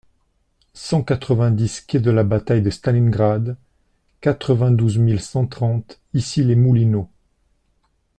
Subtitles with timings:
[0.73, 3.55] cent quatre-vingt-dix quai de la Bataille de Stalingrad,
[4.19, 7.07] quatre-vingt-douze mille cent trente Issy-les-Moulineaux